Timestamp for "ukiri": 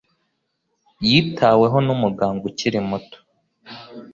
2.49-2.79